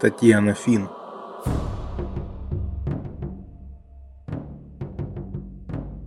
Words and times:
Татьяна 0.00 0.54
Фин. 0.54 0.88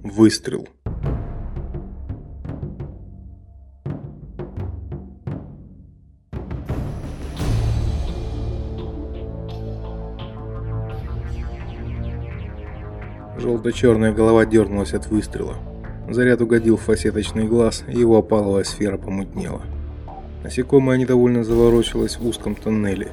Выстрел. 0.01 0.65
Желто-черная 13.37 14.13
голова 14.13 14.45
дернулась 14.45 14.93
от 14.93 15.07
выстрела. 15.07 15.55
Заряд 16.09 16.39
угодил 16.39 16.77
в 16.77 16.81
фасеточный 16.81 17.45
глаз, 17.45 17.83
и 17.89 17.99
его 17.99 18.19
опаловая 18.19 18.63
сфера 18.63 18.97
помутнела. 18.97 19.61
Насекомое 20.43 20.97
недовольно 20.97 21.43
заворочилось 21.43 22.17
в 22.17 22.25
узком 22.25 22.55
тоннеле. 22.55 23.11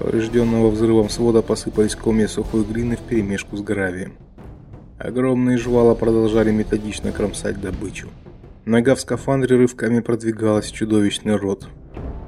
Поврежденного 0.00 0.70
взрывом 0.70 1.10
свода 1.10 1.42
посыпались 1.42 1.94
комья 1.94 2.26
сухой 2.26 2.64
глины 2.64 2.96
вперемешку 2.96 3.58
с 3.58 3.60
гравием. 3.60 4.14
Огромные 4.98 5.58
жвала 5.58 5.94
продолжали 5.94 6.50
методично 6.50 7.12
кромсать 7.12 7.60
добычу. 7.60 8.08
Нога 8.64 8.94
в 8.94 9.00
скафандре 9.00 9.58
рывками 9.58 10.00
продвигалась 10.00 10.70
в 10.70 10.74
чудовищный 10.74 11.36
рот. 11.36 11.68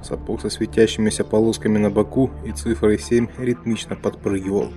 Сапог 0.03 0.43
со 0.43 0.51
светящимися 0.51 1.25
полосками 1.25 1.79
на 1.79 1.89
боку 1.89 2.31
и 2.45 2.53
цифрой 2.53 2.99
7 2.99 3.29
ритмично 3.39 3.97
подпрыгивал. 3.97 4.69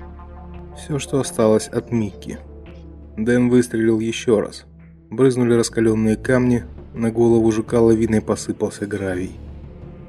Все, 0.77 0.97
что 0.97 1.19
осталось 1.19 1.67
от 1.67 1.91
Микки. 1.91 2.39
Дэн 3.17 3.49
выстрелил 3.49 3.99
еще 3.99 4.39
раз. 4.39 4.65
Брызнули 5.09 5.53
раскаленные 5.53 6.15
камни, 6.15 6.63
на 6.93 7.11
голову 7.11 7.51
жука 7.51 7.81
лавиной 7.81 8.21
посыпался 8.21 8.85
гравий. 8.85 9.37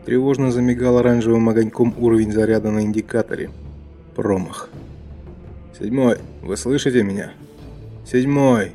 Тревожно 0.06 0.52
замигал 0.52 0.98
оранжевым 0.98 1.48
огоньком 1.48 1.92
уровень 1.98 2.30
заряда 2.30 2.70
на 2.70 2.82
индикаторе. 2.82 3.50
Промах. 4.14 4.70
«Седьмой, 5.76 6.18
вы 6.42 6.56
слышите 6.56 7.02
меня?» 7.02 7.32
«Седьмой!» 8.06 8.70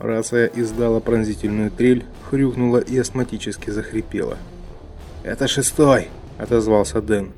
Рация 0.00 0.50
издала 0.52 0.98
пронзительную 0.98 1.70
трель, 1.70 2.04
хрюкнула 2.28 2.78
и 2.78 2.98
астматически 2.98 3.70
захрипела. 3.70 4.36
«Это 5.22 5.46
шестой!»– 5.46 6.08
отозвался 6.38 7.00
Дэн. 7.00 7.30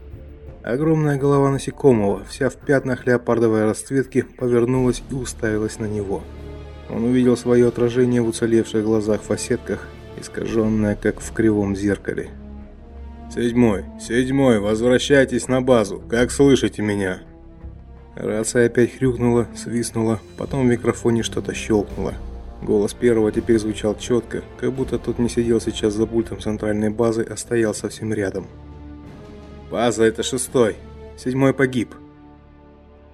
Огромная 0.63 1.19
голова 1.19 1.51
насекомого, 1.51 2.25
вся 2.25 2.49
в 2.49 2.55
пятнах 2.55 3.07
леопардовой 3.07 3.67
расцветки, 3.67 4.23
повернулась 4.23 5.03
и 5.11 5.15
уставилась 5.15 5.79
на 5.79 5.85
него. 5.85 6.23
Он 6.89 7.05
увидел 7.05 7.37
свое 7.37 7.69
отражение 7.69 8.23
в 8.23 8.29
уцелевших 8.29 8.83
глазах-фасетках, 8.83 9.87
искаженное, 10.19 10.97
как 10.97 11.21
в 11.21 11.31
кривом 11.33 11.77
зеркале. 11.77 12.31
«Седьмой, 13.37 13.85
седьмой, 14.01 14.61
возвращайтесь 14.61 15.47
на 15.47 15.61
базу, 15.61 16.03
как 16.09 16.31
слышите 16.31 16.81
меня?» 16.81 17.21
Рация 18.15 18.65
опять 18.65 18.97
хрюкнула, 18.97 19.47
свистнула, 19.55 20.21
потом 20.39 20.63
в 20.63 20.71
микрофоне 20.71 21.23
что-то 21.23 21.53
щелкнуло. 21.53 22.15
Голос 22.63 22.95
первого 22.95 23.31
теперь 23.31 23.59
звучал 23.59 23.95
четко, 23.95 24.43
как 24.59 24.73
будто 24.73 24.99
тот 24.99 25.19
не 25.19 25.29
сидел 25.29 25.61
сейчас 25.61 25.93
за 25.93 26.07
пультом 26.07 26.41
центральной 26.41 26.89
базы, 26.89 27.27
а 27.29 27.37
стоял 27.37 27.75
совсем 27.75 28.15
рядом. 28.15 28.47
База 29.71 30.05
это 30.05 30.23
шестой. 30.23 30.77
Седьмой 31.19 31.53
погиб. 31.53 31.95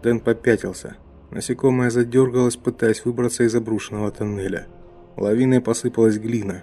Дэн 0.04 0.20
попятился. 0.20 0.94
Насекомое 1.32 1.90
задергалось, 1.90 2.54
пытаясь 2.54 3.04
выбраться 3.04 3.42
из 3.42 3.56
обрушенного 3.56 4.12
тоннеля. 4.12 4.68
Лавиной 5.16 5.60
посыпалась 5.60 6.18
глина. 6.18 6.62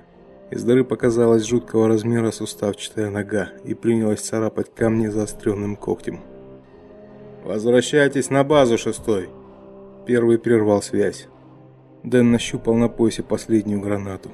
Из 0.52 0.64
дыры 0.64 0.84
показалась 0.84 1.46
жуткого 1.46 1.88
размера 1.88 2.32
суставчатая 2.32 3.12
нога 3.12 3.50
и 3.64 3.76
принялась 3.76 4.22
царапать 4.22 4.74
камни 4.74 5.08
заостренным 5.08 5.76
когтем. 5.76 6.22
«Возвращайтесь 7.44 8.30
на 8.30 8.44
базу, 8.44 8.78
шестой!» 8.78 9.30
Первый 10.06 10.40
прервал 10.40 10.82
связь. 10.82 11.28
Дэн 12.04 12.32
нащупал 12.32 12.74
на 12.74 12.90
поясе 12.90 13.22
последнюю 13.22 13.80
гранату. 13.80 14.32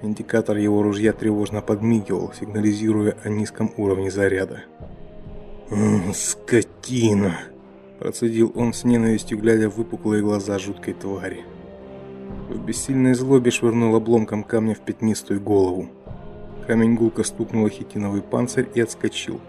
Индикатор 0.00 0.56
его 0.56 0.82
ружья 0.82 1.12
тревожно 1.12 1.60
подмигивал, 1.60 2.32
сигнализируя 2.32 3.16
о 3.22 3.28
низком 3.28 3.72
уровне 3.76 4.10
заряда. 4.10 4.62
«Скотина!»– 6.14 7.38
процедил 7.98 8.52
он 8.54 8.72
с 8.72 8.84
ненавистью, 8.84 9.38
глядя 9.38 9.68
в 9.68 9.76
выпуклые 9.76 10.22
глаза 10.22 10.58
жуткой 10.58 10.94
твари. 10.94 11.44
В 12.52 12.64
бессильной 12.64 13.14
злобе 13.14 13.50
швырнул 13.50 13.94
обломком 13.96 14.44
камня 14.44 14.74
в 14.74 14.80
пятнистую 14.80 15.40
голову. 15.40 15.88
Камень 16.66 16.94
гулко 16.94 17.24
стукнул 17.24 17.68
хитиновый 17.68 18.22
панцирь 18.22 18.68
и 18.74 18.80
отскочил. 18.80 19.40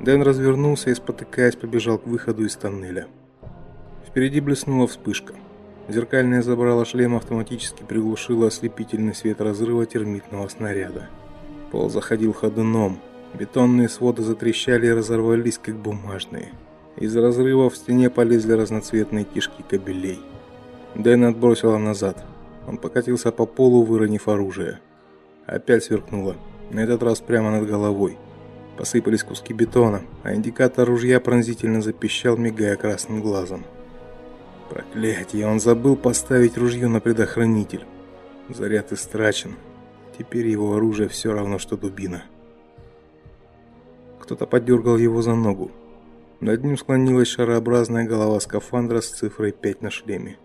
Дэн 0.00 0.22
развернулся 0.22 0.90
и, 0.90 0.94
спотыкаясь, 0.94 1.56
побежал 1.56 1.98
к 1.98 2.06
выходу 2.06 2.44
из 2.44 2.56
тоннеля. 2.56 3.06
Впереди 4.06 4.40
блеснула 4.40 4.86
вспышка– 4.86 5.34
Зеркальное 5.88 6.42
забрало 6.42 6.84
шлем 6.84 7.16
автоматически 7.16 7.82
приглушило 7.82 8.48
ослепительный 8.48 9.14
свет 9.14 9.40
разрыва 9.40 9.86
термитного 9.86 10.46
снаряда. 10.48 11.08
Пол 11.72 11.88
заходил 11.88 12.34
ходуном. 12.34 12.98
Бетонные 13.32 13.88
своды 13.88 14.22
затрещали 14.22 14.86
и 14.86 14.92
разорвались, 14.92 15.58
как 15.58 15.76
бумажные. 15.76 16.52
Из 16.96 17.16
разрыва 17.16 17.70
в 17.70 17.76
стене 17.76 18.10
полезли 18.10 18.52
разноцветные 18.52 19.24
кишки 19.24 19.62
кабелей. 19.66 20.20
Дэн 20.94 21.24
отбросило 21.24 21.78
назад. 21.78 22.24
Он 22.66 22.76
покатился 22.76 23.32
по 23.32 23.46
полу, 23.46 23.82
выронив 23.82 24.28
оружие. 24.28 24.80
Опять 25.46 25.84
сверкнуло. 25.84 26.36
На 26.70 26.80
этот 26.80 27.02
раз 27.02 27.20
прямо 27.20 27.50
над 27.50 27.66
головой. 27.66 28.18
Посыпались 28.76 29.24
куски 29.24 29.52
бетона, 29.52 30.02
а 30.22 30.34
индикатор 30.34 30.86
ружья 30.86 31.18
пронзительно 31.18 31.82
запищал, 31.82 32.36
мигая 32.36 32.76
красным 32.76 33.22
глазом. 33.22 33.64
Проклятие, 34.68 35.46
он 35.46 35.60
забыл 35.60 35.96
поставить 35.96 36.58
ружье 36.58 36.88
на 36.88 37.00
предохранитель. 37.00 37.86
Заряд 38.48 38.92
истрачен. 38.92 39.56
Теперь 40.18 40.46
его 40.46 40.74
оружие 40.74 41.08
все 41.08 41.32
равно, 41.32 41.58
что 41.58 41.76
дубина. 41.76 42.24
Кто-то 44.20 44.46
подергал 44.46 44.98
его 44.98 45.22
за 45.22 45.34
ногу. 45.34 45.70
Над 46.40 46.62
ним 46.62 46.76
склонилась 46.76 47.28
шарообразная 47.28 48.04
голова 48.04 48.38
скафандра 48.40 49.00
с 49.00 49.08
цифрой 49.08 49.52
5 49.52 49.82
на 49.82 49.90
шлеме. 49.90 50.38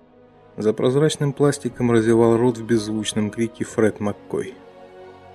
За 0.58 0.72
прозрачным 0.72 1.34
пластиком 1.34 1.92
разевал 1.92 2.38
рот 2.38 2.58
в 2.60 2.66
беззвучном 2.66 3.32
крике 3.32 3.66
Фред 3.66 4.00
Маккой. 4.00 4.54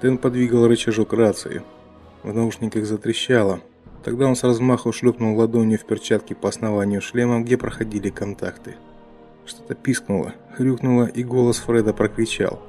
Дэн 0.01 0.17
подвигал 0.17 0.69
рычажок 0.69 1.13
рации. 1.13 1.63
В 2.23 2.33
наушниках 2.33 2.85
затрещало. 2.87 3.61
Тогда 4.05 4.29
он 4.29 4.37
с 4.37 4.45
размаху 4.45 4.93
шлепнул 4.93 5.37
ладонью 5.37 5.79
в 5.79 5.85
перчатке 5.85 6.37
по 6.37 6.49
основанию 6.49 7.01
шлема, 7.01 7.41
где 7.41 7.57
проходили 7.57 8.11
контакты. 8.11 8.77
Что-то 9.45 9.75
пискнуло, 9.75 10.35
хрюкнуло, 10.57 11.07
и 11.07 11.25
голос 11.25 11.59
Фреда 11.59 11.93
прокричал: 11.93 12.63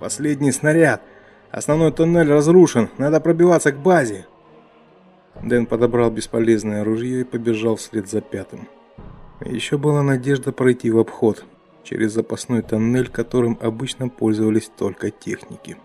"Последний 0.00 0.52
снаряд! 0.52 1.02
Основной 1.50 1.92
туннель 1.92 2.30
разрушен, 2.30 2.90
надо 2.98 3.20
пробиваться 3.20 3.72
к 3.72 3.78
базе!" 3.78 4.26
Дэн 5.42 5.64
подобрал 5.64 6.10
бесполезное 6.10 6.84
ружье 6.84 7.22
и 7.22 7.24
побежал 7.24 7.76
вслед 7.76 8.08
за 8.10 8.20
пятым. 8.20 8.68
Еще 9.40 9.78
была 9.78 10.02
надежда 10.02 10.52
пройти 10.52 10.90
в 10.90 10.98
обход 10.98 11.44
через 11.84 12.12
запасной 12.12 12.62
тоннель, 12.62 13.08
которым 13.08 13.58
обычно 13.60 14.08
пользовались 14.08 14.70
только 14.76 15.10
техники. 15.10 15.76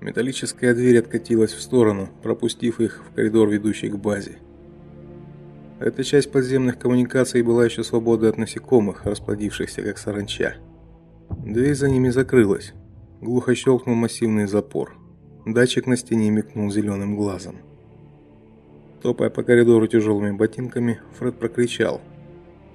Металлическая 0.00 0.74
дверь 0.74 1.00
откатилась 1.00 1.52
в 1.52 1.60
сторону, 1.60 2.08
пропустив 2.22 2.80
их 2.80 3.04
в 3.04 3.14
коридор, 3.14 3.48
ведущий 3.48 3.90
к 3.90 3.96
базе. 3.96 4.38
Эта 5.80 6.02
часть 6.02 6.32
подземных 6.32 6.78
коммуникаций 6.78 7.42
была 7.42 7.66
еще 7.66 7.84
свободна 7.84 8.30
от 8.30 8.38
насекомых, 8.38 9.04
расплодившихся 9.04 9.82
как 9.82 9.98
саранча. 9.98 10.56
Дверь 11.44 11.74
за 11.74 11.90
ними 11.90 12.08
закрылась. 12.08 12.72
Глухо 13.20 13.54
щелкнул 13.54 13.94
массивный 13.94 14.46
запор. 14.46 14.96
Датчик 15.46 15.86
на 15.86 15.96
стене 15.96 16.30
мигнул 16.30 16.70
зеленым 16.70 17.16
глазом. 17.16 17.56
Топая 19.02 19.30
по 19.30 19.42
коридору 19.42 19.86
тяжелыми 19.86 20.36
ботинками, 20.36 21.00
Фред 21.18 21.38
прокричал: 21.38 22.00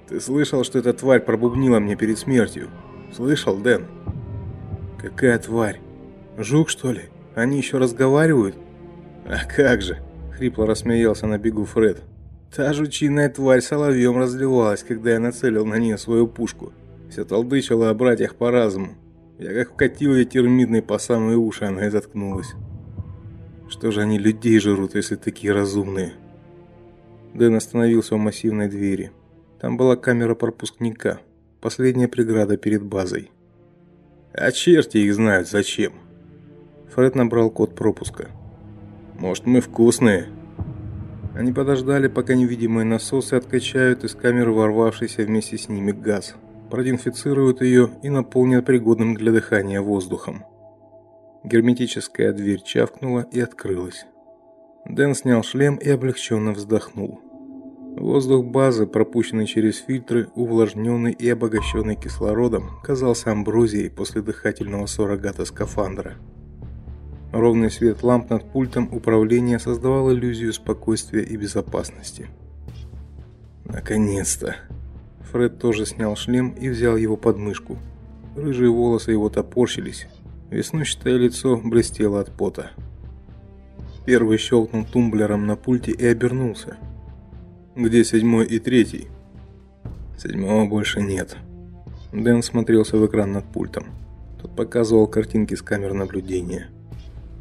"Ты 0.08 0.20
слышал, 0.20 0.64
что 0.64 0.78
эта 0.78 0.92
тварь 0.92 1.20
пробубнила 1.20 1.80
мне 1.80 1.96
перед 1.96 2.18
смертью? 2.18 2.68
Слышал, 3.12 3.56
Дэн?" 3.58 3.86
"Какая 4.98 5.38
тварь? 5.38 5.80
Жук, 6.38 6.68
что 6.68 6.92
ли?" 6.92 7.02
Они 7.34 7.56
еще 7.56 7.78
разговаривают? 7.78 8.56
А 9.26 9.44
как 9.44 9.82
же, 9.82 9.98
хрипло 10.32 10.66
рассмеялся 10.66 11.26
на 11.26 11.38
бегу 11.38 11.64
Фред. 11.64 12.02
Та 12.54 12.72
жучиная 12.72 13.28
тварь 13.28 13.60
соловьем 13.60 14.18
разливалась, 14.18 14.84
когда 14.84 15.12
я 15.12 15.18
нацелил 15.18 15.66
на 15.66 15.78
нее 15.78 15.98
свою 15.98 16.28
пушку. 16.28 16.72
Все 17.10 17.24
толдычила 17.24 17.90
о 17.90 17.94
братьях 17.94 18.36
по 18.36 18.50
разуму. 18.52 18.94
Я 19.38 19.52
как 19.52 19.72
вкатил 19.72 20.14
ее 20.14 20.24
термитной 20.24 20.82
по 20.82 20.98
самые 20.98 21.36
уши, 21.36 21.64
она 21.64 21.86
и 21.86 21.90
заткнулась. 21.90 22.54
Что 23.68 23.90
же 23.90 24.02
они 24.02 24.18
людей 24.18 24.58
жрут, 24.60 24.94
если 24.94 25.16
такие 25.16 25.52
разумные? 25.52 26.14
Дэн 27.34 27.56
остановился 27.56 28.14
у 28.14 28.18
массивной 28.18 28.68
двери. 28.68 29.10
Там 29.60 29.76
была 29.76 29.96
камера 29.96 30.34
пропускника, 30.34 31.18
последняя 31.60 32.06
преграда 32.06 32.56
перед 32.56 32.84
базой. 32.84 33.32
А 34.32 34.52
черти 34.52 34.98
их 34.98 35.14
знают 35.14 35.48
зачем. 35.48 35.94
Фред 36.94 37.16
набрал 37.16 37.50
код 37.50 37.74
пропуска. 37.74 38.28
Может, 39.18 39.46
мы 39.46 39.60
вкусные? 39.60 40.28
Они 41.34 41.52
подождали, 41.52 42.06
пока 42.06 42.34
невидимые 42.34 42.84
насосы 42.84 43.34
откачают 43.34 44.04
из 44.04 44.14
камеры 44.14 44.52
ворвавшийся 44.52 45.22
вместе 45.22 45.58
с 45.58 45.68
ними 45.68 45.90
газ, 45.90 46.36
продезинфицируют 46.74 47.62
ее 47.62 47.88
и 48.02 48.08
наполнят 48.08 48.66
пригодным 48.66 49.14
для 49.14 49.30
дыхания 49.30 49.80
воздухом. 49.80 50.44
Герметическая 51.44 52.32
дверь 52.32 52.62
чавкнула 52.64 53.28
и 53.30 53.38
открылась. 53.38 54.06
Дэн 54.84 55.14
снял 55.14 55.44
шлем 55.44 55.76
и 55.76 55.88
облегченно 55.88 56.50
вздохнул. 56.50 57.20
Воздух 57.96 58.46
базы, 58.46 58.88
пропущенный 58.88 59.46
через 59.46 59.78
фильтры, 59.78 60.26
увлажненный 60.34 61.12
и 61.12 61.28
обогащенный 61.28 61.94
кислородом, 61.94 62.70
казался 62.82 63.30
амброзией 63.30 63.88
после 63.88 64.20
дыхательного 64.20 64.86
суррогата 64.86 65.44
скафандра. 65.44 66.14
Ровный 67.30 67.70
свет 67.70 68.02
ламп 68.02 68.30
над 68.30 68.50
пультом 68.50 68.92
управления 68.92 69.60
создавал 69.60 70.10
иллюзию 70.12 70.52
спокойствия 70.52 71.22
и 71.22 71.36
безопасности. 71.36 72.26
Наконец-то. 73.64 74.56
Фред 75.34 75.58
тоже 75.58 75.84
снял 75.84 76.14
шлем 76.14 76.50
и 76.50 76.68
взял 76.68 76.96
его 76.96 77.16
под 77.16 77.38
мышку. 77.38 77.76
Рыжие 78.36 78.70
волосы 78.70 79.10
его 79.10 79.28
топорщились. 79.28 80.06
Веснущатое 80.48 81.16
лицо 81.16 81.56
блестело 81.56 82.20
от 82.20 82.30
пота. 82.30 82.70
Первый 84.06 84.38
щелкнул 84.38 84.84
тумблером 84.84 85.48
на 85.48 85.56
пульте 85.56 85.90
и 85.90 86.06
обернулся. 86.06 86.76
Где 87.74 88.04
седьмой 88.04 88.46
и 88.46 88.60
третий? 88.60 89.08
Седьмого 90.16 90.66
больше 90.66 91.02
нет. 91.02 91.36
Дэн 92.12 92.44
смотрелся 92.44 92.96
в 92.96 93.04
экран 93.04 93.32
над 93.32 93.44
пультом. 93.44 93.86
Тот 94.40 94.54
показывал 94.54 95.08
картинки 95.08 95.56
с 95.56 95.62
камер 95.62 95.94
наблюдения. 95.94 96.68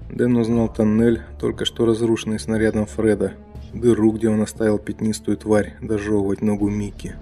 Дэн 0.10 0.36
узнал 0.36 0.68
тоннель, 0.68 1.22
только 1.40 1.64
что 1.66 1.86
разрушенный 1.86 2.40
снарядом 2.40 2.88
Фреда, 2.88 3.34
дыру, 3.72 4.14
где 4.14 4.30
он 4.30 4.42
оставил 4.42 4.80
пятнистую 4.80 5.38
тварь 5.38 5.76
дожевывать 5.80 6.42
ногу 6.42 6.72
Микки. 6.72 7.18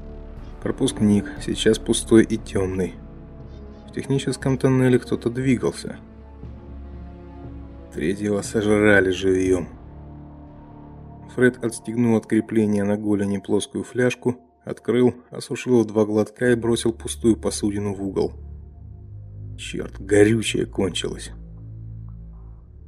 Пропускник, 0.61 1.25
сейчас 1.43 1.79
пустой 1.79 2.23
и 2.23 2.37
темный. 2.37 2.93
В 3.89 3.93
техническом 3.93 4.59
тоннеле 4.59 4.99
кто-то 4.99 5.31
двигался. 5.31 5.97
Третьего 7.93 8.41
сожрали 8.41 9.09
живьем. 9.09 9.69
Фред 11.35 11.63
отстегнул 11.63 12.15
от 12.15 12.27
крепления 12.27 12.83
на 12.83 12.95
голени 12.95 13.39
плоскую 13.39 13.83
фляжку, 13.83 14.37
открыл, 14.63 15.15
осушил 15.31 15.83
два 15.83 16.05
глотка 16.05 16.51
и 16.51 16.55
бросил 16.55 16.93
пустую 16.93 17.37
посудину 17.37 17.95
в 17.95 18.03
угол. 18.03 18.33
Черт, 19.57 19.99
горючее 19.99 20.67
кончилось. 20.67 21.31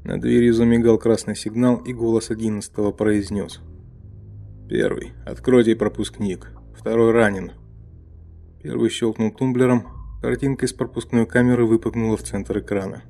На 0.04 0.22
двери 0.22 0.52
замигал 0.52 1.00
красный 1.00 1.36
сигнал, 1.36 1.78
и 1.78 1.94
голос 1.94 2.30
одиннадцатого 2.30 2.92
произнес. 2.92 3.62
«Первый. 4.70 5.14
Откройте 5.26 5.76
пропускник. 5.76 6.52
Второй 6.78 7.12
ранен». 7.12 7.52
Первый 8.64 8.90
щелкнул 8.90 9.30
тумблером. 9.30 9.84
Картинка 10.22 10.66
из 10.66 10.72
пропускной 10.72 11.26
камеры 11.26 11.66
выпрыгнула 11.66 12.16
в 12.16 12.24
центр 12.24 12.60
экрана. 12.60 13.04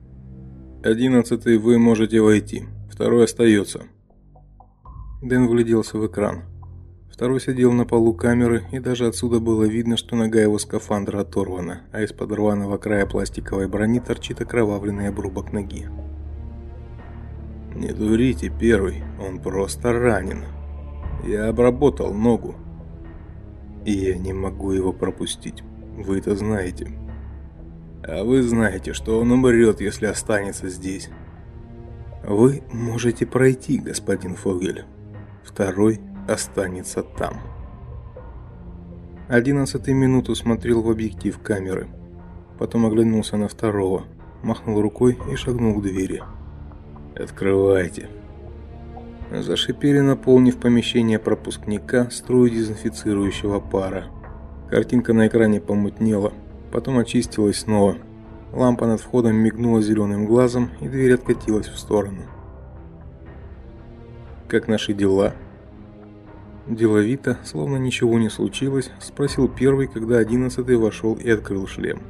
«Одиннадцатый, 0.84 1.60
вы 1.60 1.78
можете 1.78 2.22
войти. 2.22 2.64
Второй 2.92 3.26
остается». 3.26 3.84
Дэн 5.22 5.48
вгляделся 5.48 6.00
в 6.00 6.08
экран. 6.08 6.42
Второй 7.12 7.40
сидел 7.40 7.72
на 7.72 7.86
полу 7.86 8.16
камеры, 8.16 8.64
и 8.72 8.80
даже 8.80 9.06
отсюда 9.06 9.40
было 9.40 9.66
видно, 9.66 9.96
что 9.96 10.16
нога 10.16 10.42
его 10.42 10.58
скафандра 10.58 11.20
оторвана, 11.20 11.84
а 11.92 12.02
из-под 12.02 12.32
рваного 12.32 12.80
края 12.80 13.06
пластиковой 13.06 13.68
брони 13.68 14.00
торчит 14.00 14.42
окровавленный 14.42 15.10
обрубок 15.10 15.54
ноги. 15.54 15.88
«Не 17.76 17.92
дурите, 17.92 18.52
первый, 18.60 19.04
он 19.22 19.40
просто 19.40 19.94
ранен. 19.94 20.46
Я 21.24 21.50
обработал 21.50 22.12
ногу. 22.12 22.56
И 23.86 23.92
я 23.92 24.18
не 24.18 24.34
могу 24.34 24.72
его 24.72 24.94
пропустить, 24.94 25.64
вы 25.98 26.20
это 26.20 26.36
знаете. 26.36 26.92
А 28.04 28.24
вы 28.24 28.42
знаете, 28.42 28.94
что 28.94 29.20
он 29.20 29.32
умрет, 29.32 29.82
если 29.82 30.06
останется 30.06 30.70
здесь. 30.70 31.10
Вы 32.26 32.64
можете 32.72 33.26
пройти, 33.26 33.78
господин 33.78 34.36
Фогель» 34.36 34.86
второй 35.54 36.02
останется 36.28 37.04
там. 37.04 37.40
Одиннадцатый 39.28 39.94
минуту 39.94 40.36
смотрел 40.36 40.82
в 40.82 40.90
объектив 40.90 41.38
камеры. 41.40 41.88
Потом 42.58 42.86
оглянулся 42.86 43.38
на 43.38 43.48
второго, 43.48 44.04
махнул 44.42 44.82
рукой 44.82 45.18
и 45.32 45.36
шагнул 45.36 45.80
к 45.80 45.84
двери. 45.84 46.24
«Открывайте!» 47.16 48.10
Зашипели, 49.42 50.00
наполнив 50.00 50.58
помещение 50.58 51.18
пропускника 51.18 52.10
струю 52.12 52.50
дезинфицирующего 52.50 53.60
пара. 53.60 54.06
Картинка 54.70 55.14
на 55.14 55.28
экране 55.28 55.60
помутнела, 55.60 56.34
потом 56.72 57.00
очистилась 57.00 57.60
снова. 57.60 57.98
Лампа 58.52 58.86
над 58.86 59.02
входом 59.02 59.36
мигнула 59.36 59.82
зеленым 59.82 60.28
глазом, 60.28 60.70
и 60.82 60.88
дверь 60.88 61.16
откатилась 61.16 61.68
в 61.68 61.80
сторону. 61.80 62.22
«Как 64.48 64.68
наши 64.68 64.94
дела?» 64.94 65.34
Деловито, 66.68 67.38
словно 67.44 67.78
ничего 67.78 68.20
не 68.20 68.30
случилось, 68.30 68.92
спросил 69.02 69.50
первый, 69.50 69.88
когда 69.88 70.18
одиннадцатый 70.18 70.78
вошел 70.78 71.16
и 71.16 71.30
открыл 71.30 71.68
шлем. 71.68 72.02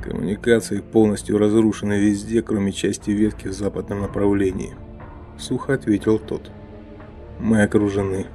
Коммуникации 0.00 0.80
полностью 0.80 1.36
разрушены 1.36 1.98
везде, 1.98 2.40
кроме 2.42 2.70
части 2.70 3.10
ветки 3.10 3.48
в 3.48 3.52
западном 3.52 4.02
направлении. 4.02 4.74
Сухо 5.38 5.74
ответил 5.74 6.18
тот. 6.18 6.50
Мы 7.38 7.62
окружены. 7.62 8.26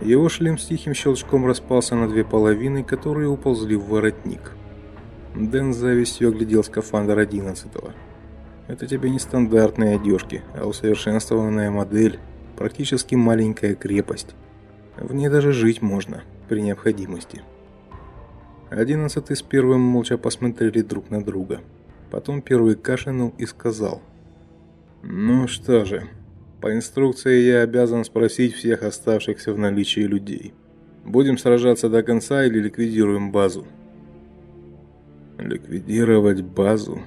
Его 0.00 0.28
шлем 0.28 0.58
с 0.58 0.66
тихим 0.66 0.94
щелчком 0.94 1.46
распался 1.46 1.94
на 1.94 2.08
две 2.08 2.24
половины, 2.24 2.84
которые 2.84 3.28
уползли 3.28 3.76
в 3.76 3.86
воротник. 3.86 4.52
Дэн 5.34 5.72
с 5.72 5.76
завистью 5.76 6.28
оглядел 6.28 6.62
скафандр 6.62 7.18
одиннадцатого. 7.18 7.92
Это 8.68 8.86
тебе 8.86 9.10
не 9.10 9.18
стандартные 9.18 9.96
одежки, 9.96 10.42
а 10.54 10.66
усовершенствованная 10.66 11.70
модель 11.70 12.18
практически 12.56 13.14
маленькая 13.14 13.74
крепость. 13.74 14.34
В 14.96 15.12
ней 15.12 15.28
даже 15.28 15.52
жить 15.52 15.82
можно 15.82 16.22
при 16.48 16.60
необходимости. 16.60 17.42
Одиннадцатый 18.70 19.36
с 19.36 19.42
первым 19.42 19.80
молча 19.80 20.16
посмотрели 20.16 20.82
друг 20.82 21.10
на 21.10 21.22
друга. 21.22 21.60
Потом 22.10 22.40
первый 22.40 22.76
кашлянул 22.76 23.34
и 23.38 23.46
сказал: 23.46 24.00
"Ну 25.06 25.46
что 25.46 25.84
же, 25.84 26.08
по 26.60 26.72
инструкции 26.72 27.42
я 27.42 27.60
обязан 27.60 28.04
спросить 28.04 28.54
всех 28.54 28.82
оставшихся 28.82 29.52
в 29.52 29.58
наличии 29.58 30.00
людей. 30.00 30.54
Будем 31.04 31.36
сражаться 31.36 31.90
до 31.90 32.02
конца 32.02 32.44
или 32.44 32.58
ликвидируем 32.58 33.30
базу?" 33.30 33.66
Ликвидировать 35.38 36.42
базу? 36.42 37.02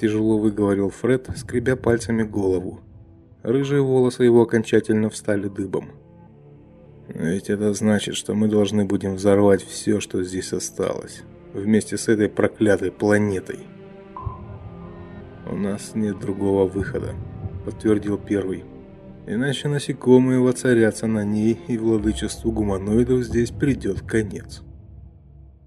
Тяжело 0.00 0.38
выговорил 0.38 0.90
Фред, 0.90 1.28
скребя 1.36 1.76
пальцами 1.76 2.22
голову. 2.22 2.80
Рыжие 3.42 3.80
волосы 3.80 4.24
его 4.24 4.42
окончательно 4.42 5.08
встали 5.08 5.48
дыбом. 5.48 5.92
Ведь 7.08 7.48
это 7.48 7.72
значит, 7.72 8.14
что 8.14 8.34
мы 8.34 8.48
должны 8.48 8.84
будем 8.84 9.14
взорвать 9.14 9.64
все, 9.64 10.00
что 10.00 10.22
здесь 10.22 10.52
осталось, 10.52 11.22
вместе 11.54 11.96
с 11.96 12.08
этой 12.08 12.28
проклятой 12.28 12.92
планетой. 12.92 13.60
У 15.50 15.56
нас 15.56 15.96
нет 15.96 16.20
другого 16.20 16.68
выхода, 16.68 17.16
подтвердил 17.64 18.16
первый. 18.18 18.62
Иначе 19.26 19.66
насекомые 19.66 20.38
воцарятся 20.38 21.08
на 21.08 21.24
ней, 21.24 21.58
и 21.66 21.76
владычеству 21.76 22.52
гуманоидов 22.52 23.24
здесь 23.24 23.50
придет 23.50 24.02
конец. 24.02 24.62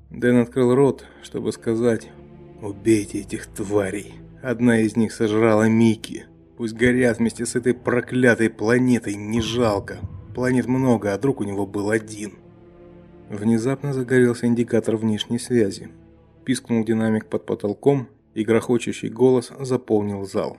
Дэн 0.10 0.38
открыл 0.38 0.74
рот, 0.74 1.06
чтобы 1.22 1.52
сказать: 1.52 2.10
"Убейте 2.62 3.20
этих 3.20 3.46
тварей. 3.48 4.14
Одна 4.42 4.80
из 4.80 4.96
них 4.96 5.12
сожрала 5.12 5.68
Мики". 5.68 6.28
Пусть 6.56 6.76
горят 6.76 7.18
вместе 7.18 7.46
с 7.46 7.56
этой 7.56 7.74
проклятой 7.74 8.50
планетой, 8.50 9.16
не 9.16 9.42
жалко. 9.42 9.98
Планет 10.34 10.66
много, 10.66 11.14
а 11.14 11.18
друг 11.18 11.42
у 11.42 11.44
него 11.44 11.68
был 11.68 11.90
один. 11.90 12.36
Внезапно 13.30 13.92
загорелся 13.94 14.46
индикатор 14.46 14.96
внешней 14.96 15.40
связи. 15.40 15.90
Пискнул 16.46 16.86
динамик 16.86 17.26
под 17.26 17.46
потолком, 17.46 18.08
и 18.34 18.44
грохочущий 18.44 19.10
голос 19.10 19.52
заполнил 19.60 20.26
зал. 20.26 20.58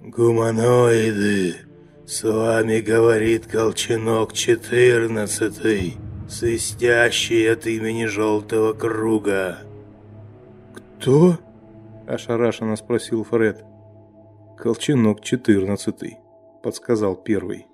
«Гуманоиды, 0.00 1.56
с 2.06 2.22
вами 2.22 2.80
говорит 2.80 3.46
Колченок 3.46 4.32
14 4.32 5.96
свистящий 6.28 7.52
от 7.52 7.66
имени 7.66 8.06
Желтого 8.06 8.72
Круга». 8.72 9.58
«Кто?»– 10.74 11.38
ошарашенно 12.06 12.76
спросил 12.76 13.24
Фред. 13.24 13.64
Колченок 14.58 15.20
четырнадцатый, 15.20 16.18
подсказал 16.64 17.14
первый. 17.14 17.68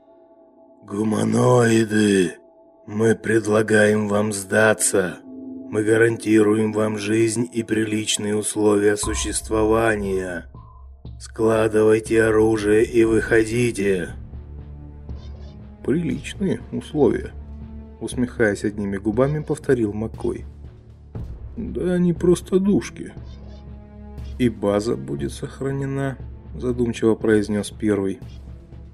Гуманоиды, 0.82 2.36
мы 2.86 3.14
предлагаем 3.14 4.06
вам 4.06 4.34
сдаться. 4.34 5.20
Мы 5.74 5.82
гарантируем 5.82 6.72
вам 6.72 6.98
жизнь 6.98 7.50
и 7.52 7.64
приличные 7.64 8.36
условия 8.36 8.96
существования. 8.96 10.46
Складывайте 11.18 12.22
оружие 12.22 12.84
и 12.84 13.02
выходите. 13.02 14.10
Приличные 15.84 16.60
условия, 16.70 17.32
усмехаясь 18.00 18.62
одними 18.62 18.98
губами, 18.98 19.42
повторил 19.42 19.92
Маккой. 19.92 20.44
Да 21.56 21.94
они 21.94 22.12
просто 22.12 22.60
душки. 22.60 23.12
И 24.38 24.48
база 24.48 24.94
будет 24.94 25.32
сохранена, 25.32 26.16
задумчиво 26.54 27.16
произнес 27.16 27.72
первый. 27.72 28.20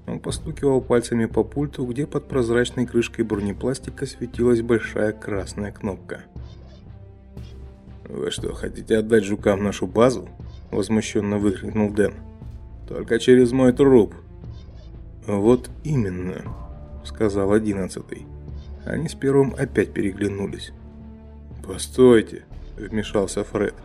Он 0.07 0.19
постукивал 0.19 0.81
пальцами 0.81 1.27
по 1.27 1.43
пульту, 1.43 1.85
где 1.85 2.07
под 2.07 2.27
прозрачной 2.27 2.87
крышкой 2.87 3.23
бронепластика 3.23 4.07
светилась 4.07 4.63
большая 4.63 5.11
красная 5.11 5.71
кнопка. 5.71 6.23
«Вы 8.11 8.29
что, 8.29 8.53
хотите 8.53 8.97
отдать 8.97 9.23
жукам 9.23 9.63
нашу 9.63 9.87
базу?»– 9.87 10.27
возмущенно 10.71 11.37
выкрикнул 11.37 11.89
Дэн. 11.89 12.13
«Только 12.85 13.19
через 13.19 13.53
мой 13.53 13.71
труп». 13.71 14.13
«Вот 15.25 15.69
именно»,– 15.85 16.43
сказал 17.05 17.53
одиннадцатый. 17.53 18.25
Они 18.85 19.07
с 19.07 19.15
первым 19.15 19.55
опять 19.57 19.93
переглянулись. 19.93 20.73
«Постойте»,– 21.65 22.43
вмешался 22.77 23.45
Фред. 23.45 23.75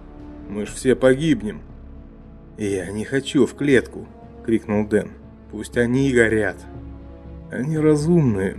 «Мы 0.48 0.66
ж 0.66 0.70
все 0.70 0.96
погибнем». 0.96 1.60
«Я 2.58 2.90
не 2.90 3.04
хочу 3.04 3.46
в 3.46 3.54
клетку»,– 3.54 4.08
крикнул 4.44 4.88
Дэн. 4.88 5.12
«Пусть 5.52 5.76
они 5.76 6.08
и 6.08 6.14
горят». 6.14 6.56
«Они 7.52 7.78
разумные». 7.78 8.56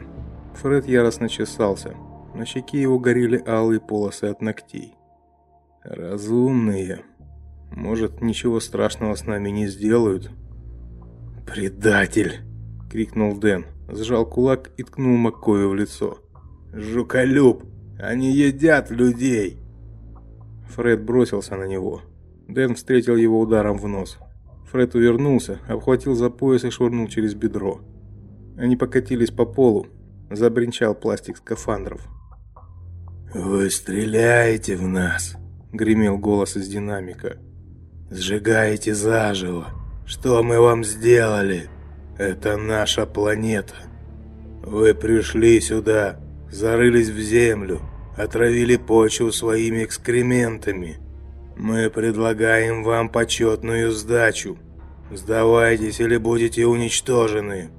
Фред 0.61 0.87
яростно 0.87 1.27
чесался. 1.27 1.93
На 2.33 2.45
щеке 2.45 2.81
его 2.81 2.99
горели 2.99 3.43
алые 3.45 3.81
полосы 3.81 4.25
от 4.25 4.41
ногтей. 4.41 4.96
Разумные. 5.89 6.99
Может, 7.71 8.21
ничего 8.21 8.59
страшного 8.59 9.15
с 9.15 9.25
нами 9.25 9.49
не 9.49 9.67
сделают? 9.67 10.29
Предатель, 11.45 12.41
крикнул 12.91 13.37
Дэн, 13.37 13.65
сжал 13.87 14.25
кулак 14.25 14.71
и 14.75 14.83
ткнул 14.83 15.15
Маккою 15.15 15.69
в 15.69 15.75
лицо. 15.75 16.17
Жуколюб, 16.73 17.63
они 17.97 18.33
едят 18.33 18.91
людей. 18.91 19.59
Фред 20.71 21.05
бросился 21.05 21.55
на 21.55 21.63
него. 21.63 22.01
Дэн 22.49 22.75
встретил 22.75 23.15
его 23.15 23.39
ударом 23.39 23.77
в 23.77 23.87
нос. 23.87 24.17
Фред 24.69 24.93
увернулся, 24.93 25.61
обхватил 25.69 26.15
за 26.15 26.29
пояс 26.29 26.65
и 26.65 26.69
швырнул 26.69 27.07
через 27.07 27.33
бедро. 27.33 27.79
Они 28.57 28.75
покатились 28.75 29.31
по 29.31 29.45
полу. 29.45 29.87
Забринчал 30.29 30.93
пластик 30.95 31.37
скафандров. 31.37 32.05
«Вы 33.33 33.69
стреляете 33.69 34.75
в 34.75 34.85
нас!» 34.85 35.37
Гремел 35.77 36.17
голос 36.17 36.57
из 36.57 36.67
динамика. 36.67 37.37
Сжигаете 38.09 38.93
заживо. 38.93 39.67
Что 40.05 40.43
мы 40.43 40.59
вам 40.59 40.83
сделали? 40.83 41.69
Это 42.17 42.57
наша 42.57 43.05
планета. 43.05 43.75
Вы 44.63 44.93
пришли 44.95 45.61
сюда, 45.61 46.19
зарылись 46.51 47.09
в 47.09 47.19
землю, 47.19 47.81
отравили 48.17 48.75
почву 48.77 49.31
своими 49.31 49.83
экскрементами. 49.83 50.97
Мы 51.55 51.89
предлагаем 51.89 52.83
вам 52.83 53.09
почетную 53.09 53.91
сдачу. 53.91 54.57
Сдавайтесь 55.11 55.99
или 55.99 56.17
будете 56.17 56.65
уничтожены. 56.65 57.69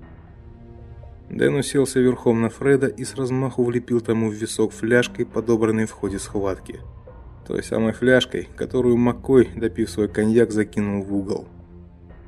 Дэн 1.28 1.56
уселся 1.56 2.00
верхом 2.00 2.40
на 2.40 2.48
Фреда 2.48 2.86
и 2.86 3.04
с 3.04 3.14
размаху 3.14 3.64
влепил 3.64 4.00
тому 4.00 4.30
в 4.30 4.34
висок 4.34 4.72
фляжкой, 4.72 5.26
подобранной 5.26 5.86
в 5.86 5.92
ходе 5.92 6.18
схватки 6.18 6.80
той 7.48 7.62
самой 7.62 7.94
фляжкой, 7.94 8.46
которую 8.56 8.98
Маккой, 8.98 9.48
допив 9.56 9.88
свой 9.88 10.06
коньяк, 10.06 10.52
закинул 10.52 11.02
в 11.02 11.14
угол. 11.14 11.48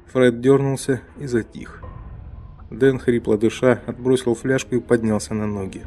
Фред 0.07 0.41
дернулся 0.41 1.03
и 1.19 1.27
затих. 1.27 1.83
Дэн, 2.71 2.99
хрипло 2.99 3.37
дыша, 3.37 3.83
отбросил 3.87 4.35
фляжку 4.35 4.77
и 4.77 4.81
поднялся 4.81 5.35
на 5.35 5.47
ноги. 5.47 5.83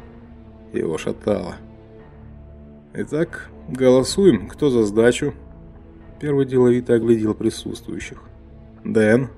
Его 0.72 0.98
шатало. 0.98 1.56
«Итак, 2.94 3.50
голосуем. 3.68 4.48
Кто 4.48 4.70
за 4.70 4.84
сдачу?» 4.84 5.34
Первый 6.20 6.46
деловито 6.46 6.94
оглядел 6.94 7.34
присутствующих. 7.34 8.22
«Дэн?» 8.84 9.30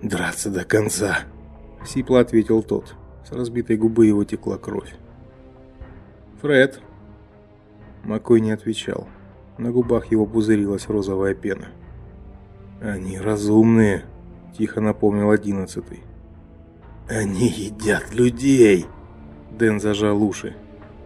«Драться 0.00 0.48
до 0.48 0.64
конца»,— 0.64 1.18
сипло 1.84 2.20
ответил 2.20 2.62
тот. 2.62 2.94
С 3.28 3.32
разбитой 3.32 3.76
губы 3.76 4.06
его 4.06 4.24
текла 4.24 4.56
кровь. 4.56 4.94
«Фред?» 6.40 6.80
Макой 8.04 8.40
не 8.40 8.50
отвечал. 8.50 9.08
На 9.58 9.70
губах 9.70 10.10
его 10.10 10.26
пузырилась 10.26 10.88
розовая 10.88 11.34
пена. 11.34 11.68
«Они 12.80 13.18
разумные»,– 13.18 14.04
тихо 14.58 14.80
напомнил 14.80 15.30
одиннадцатый. 15.30 16.00
«Они 17.08 17.48
едят 17.48 18.12
людей!» 18.12 18.86
Дэн 19.50 19.80
зажал 19.80 20.22
уши. 20.22 20.56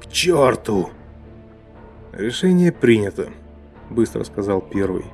«К 0.00 0.06
черту!» 0.10 0.90
«Решение 2.12 2.72
принято»,– 2.72 3.28
быстро 3.90 4.24
сказал 4.24 4.62
первый. 4.62 5.04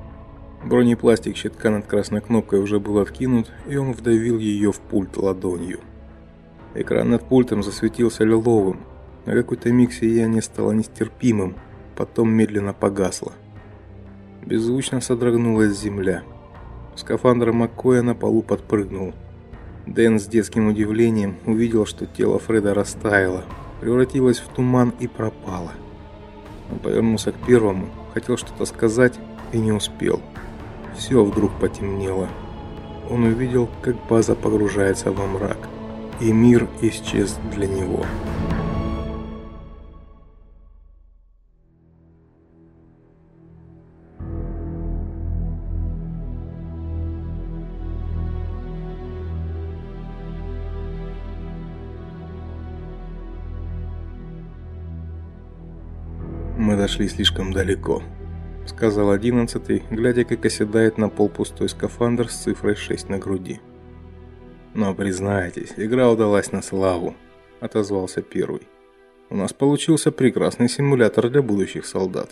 Бронепластик 0.65 1.37
щитка 1.37 1.71
над 1.71 1.87
красной 1.87 2.21
кнопкой 2.21 2.61
уже 2.61 2.79
был 2.79 2.99
откинут, 2.99 3.51
и 3.69 3.77
он 3.77 3.93
вдавил 3.93 4.39
ее 4.39 4.71
в 4.71 4.79
пульт 4.79 5.17
ладонью. 5.17 5.81
Экран 6.75 7.11
над 7.11 7.29
пультом 7.29 7.65
засветился 7.65 8.23
лиловым. 8.25 8.81
На 9.27 9.35
какой-то 9.35 9.73
миг 9.73 9.93
сияние 9.93 10.43
стало 10.43 10.73
нестерпимым, 10.73 11.57
потом 11.93 12.31
медленно 12.31 12.73
погасла. 12.73 13.33
Беззвучно 14.45 15.01
содрогнулась 15.01 15.79
земля. 15.79 16.23
Скафандр 16.97 17.53
Маккоя 17.53 18.03
на 18.03 18.15
полу 18.15 18.43
подпрыгнул. 18.43 19.15
Дэн 19.87 20.19
с 20.19 20.27
детским 20.27 20.69
удивлением 20.69 21.37
увидел, 21.47 21.87
что 21.87 22.07
тело 22.07 22.39
Фреда 22.39 22.75
растаяло, 22.75 23.45
превратилось 23.81 24.39
в 24.39 24.49
туман 24.49 24.93
и 25.01 25.07
пропало. 25.07 25.73
Он 26.71 26.79
повернулся 26.79 27.33
к 27.33 27.37
первому, 27.47 27.89
хотел 28.15 28.37
что-то 28.37 28.65
сказать 28.65 29.19
и 29.53 29.59
не 29.59 29.73
успел. 29.73 30.21
Все 30.97 31.25
вдруг 31.25 31.53
потемнело. 31.59 32.29
Он 33.11 33.25
увидел, 33.25 33.69
как 33.83 33.97
база 34.09 34.35
погружается 34.35 35.11
во 35.13 35.27
мрак, 35.27 35.69
и 36.21 36.33
мир 36.33 36.69
исчез 36.81 37.39
для 37.55 37.67
него. 37.67 38.05
Мы 56.63 56.77
зашли 56.77 57.09
слишком 57.09 57.53
далеко, 57.53 58.05
сказал 58.67 59.11
одиннадцатый, 59.11 59.83
глядя, 59.91 60.23
как 60.23 60.47
оседает 60.47 60.97
на 60.97 61.09
пол 61.09 61.29
пустой 61.29 61.69
скафандр 61.69 62.29
с 62.29 62.45
цифрой 62.45 62.77
6 62.77 63.09
на 63.09 63.19
груди. 63.19 63.61
Но 64.73 64.95
признайтесь, 64.95 65.73
игра 65.77 66.09
удалась 66.09 66.53
на 66.53 66.63
славу, 66.63 67.17
отозвался 67.59 68.23
первый. 68.23 68.63
У 69.29 69.35
нас 69.35 69.53
получился 69.53 70.13
прекрасный 70.13 70.69
симулятор 70.69 71.31
для 71.31 71.43
будущих 71.43 71.85
солдат. 71.85 72.31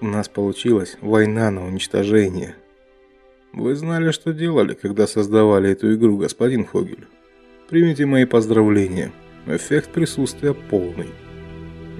У 0.00 0.06
нас 0.06 0.28
получилась 0.28 0.98
война 1.00 1.52
на 1.52 1.64
уничтожение. 1.64 2.56
Вы 3.52 3.76
знали, 3.76 4.10
что 4.10 4.32
делали, 4.32 4.74
когда 4.74 5.06
создавали 5.06 5.70
эту 5.70 5.94
игру, 5.94 6.16
господин 6.18 6.64
Фогель. 6.64 7.06
Примите 7.68 8.04
мои 8.04 8.24
поздравления. 8.24 9.12
Эффект 9.46 9.90
присутствия 9.90 10.54
полный. 10.54 11.10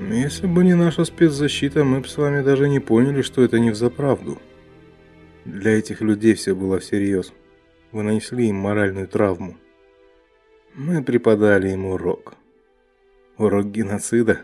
Если 0.01 0.47
бы 0.47 0.63
не 0.63 0.75
наша 0.75 1.05
спецзащита, 1.05 1.83
мы 1.83 2.01
бы 2.01 2.09
с 2.09 2.17
вами 2.17 2.43
даже 2.43 2.69
не 2.69 2.79
поняли, 2.79 3.21
что 3.23 3.43
это 3.43 3.59
не 3.59 3.71
взаправду. 3.71 4.39
Для 5.45 5.73
этих 5.73 6.01
людей 6.01 6.35
все 6.35 6.55
было 6.55 6.79
всерьез. 6.79 7.33
Вы 7.91 8.05
нанесли 8.05 8.49
им 8.49 8.57
моральную 8.57 9.09
травму. 9.09 9.57
Мы 10.75 11.03
преподали 11.03 11.71
им 11.71 11.87
урок. 11.87 12.35
Урок 13.39 13.67
геноцида? 13.67 14.43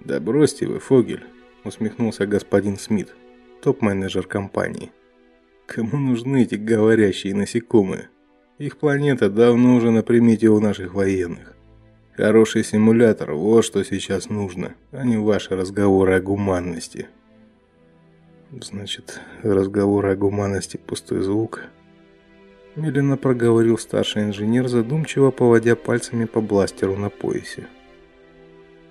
Да 0.00 0.18
бросьте 0.18 0.66
вы, 0.66 0.80
Фогель, 0.80 1.24
усмехнулся 1.62 2.26
господин 2.26 2.76
Смит, 2.76 3.14
топ-менеджер 3.62 4.26
компании. 4.26 4.90
Кому 5.66 5.96
нужны 5.96 6.42
эти 6.42 6.56
говорящие 6.56 7.36
насекомые? 7.36 8.08
Их 8.58 8.78
планета 8.78 9.30
давно 9.30 9.76
уже 9.76 9.92
на 9.92 10.02
примете 10.02 10.48
у 10.48 10.58
наших 10.58 10.94
военных. 10.94 11.54
Хороший 12.20 12.64
симулятор– 12.64 13.32
вот 13.32 13.64
что 13.64 13.82
сейчас 13.82 14.28
нужно, 14.28 14.74
а 14.92 15.06
не 15.06 15.16
ваши 15.16 15.56
разговоры 15.56 16.16
о 16.16 16.20
гуманности. 16.20 17.08
Значит, 18.52 19.22
разговоры 19.42 20.12
о 20.12 20.16
гуманности– 20.16 20.76
пустой 20.86 21.22
звук. 21.22 21.62
медленно 22.76 23.16
проговорил 23.16 23.78
старший 23.78 24.24
инженер, 24.24 24.68
задумчиво 24.68 25.30
поводя 25.30 25.76
пальцами 25.76 26.26
по 26.26 26.42
бластеру 26.42 26.94
на 26.94 27.08
поясе. 27.08 27.68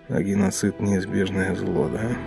А 0.08 0.24
геноцид 0.24 0.80
неизбежное 0.80 1.54
зло, 1.54 1.88
да? 1.88 2.18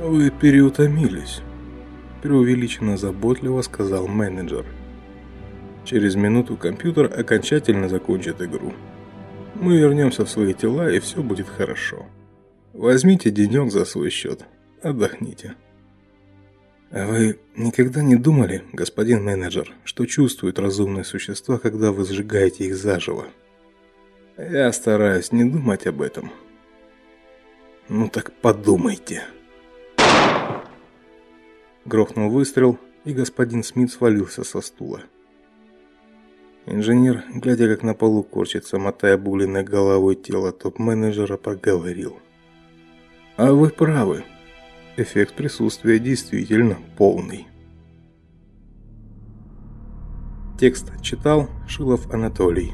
Вы 0.00 0.30
переутомились, 0.30 1.42
преувеличенно 2.22 2.96
заботливо 2.96 3.60
сказал 3.60 4.08
менеджер. 4.08 4.64
Через 5.84 6.14
минуту 6.14 6.56
компьютер 6.56 7.12
окончательно 7.14 7.88
закончит 7.88 8.40
игру. 8.40 8.72
Мы 9.54 9.76
вернемся 9.76 10.24
в 10.24 10.30
свои 10.30 10.54
тела, 10.54 10.90
и 10.90 10.98
все 10.98 11.22
будет 11.22 11.46
хорошо. 11.46 12.06
Возьмите 12.72 13.30
денек 13.30 13.70
за 13.70 13.84
свой 13.84 14.10
счет. 14.10 14.46
Отдохните. 14.82 15.54
Вы 16.90 17.38
никогда 17.56 18.02
не 18.02 18.16
думали, 18.16 18.62
господин 18.72 19.24
менеджер, 19.24 19.74
что 19.84 20.06
чувствуют 20.06 20.58
разумные 20.58 21.04
существа, 21.04 21.58
когда 21.58 21.92
вы 21.92 22.04
сжигаете 22.04 22.64
их 22.64 22.76
заживо? 22.76 23.26
Я 24.38 24.72
стараюсь 24.72 25.32
не 25.32 25.44
думать 25.44 25.86
об 25.86 26.00
этом. 26.00 26.32
Ну 27.88 28.08
так 28.08 28.32
подумайте. 28.40 29.22
Грохнул 31.84 32.30
выстрел, 32.30 32.78
и 33.04 33.12
господин 33.12 33.62
Смит 33.62 33.92
свалился 33.92 34.42
со 34.44 34.60
стула. 34.60 35.02
Инженер, 36.66 37.24
глядя, 37.34 37.68
как 37.68 37.82
на 37.82 37.94
полу 37.94 38.22
корчится, 38.22 38.78
мотая 38.78 39.18
бугленной 39.18 39.64
головой 39.64 40.14
тело 40.14 40.50
топ-менеджера, 40.50 41.36
проговорил. 41.36 42.18
«А 43.36 43.52
вы 43.52 43.68
правы. 43.68 44.24
Эффект 44.96 45.34
присутствия 45.34 45.98
действительно 45.98 46.78
полный». 46.96 47.46
Текст 50.58 50.92
читал 51.02 51.50
Шилов 51.68 52.12
Анатолий. 52.14 52.72